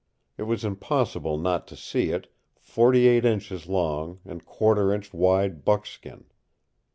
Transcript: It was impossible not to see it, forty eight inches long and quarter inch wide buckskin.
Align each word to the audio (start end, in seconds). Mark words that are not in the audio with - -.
It 0.35 0.43
was 0.49 0.65
impossible 0.65 1.37
not 1.37 1.67
to 1.67 1.75
see 1.75 2.09
it, 2.09 2.33
forty 2.59 3.07
eight 3.07 3.23
inches 3.23 3.69
long 3.69 4.19
and 4.25 4.43
quarter 4.43 4.91
inch 4.91 5.13
wide 5.13 5.63
buckskin. 5.63 6.23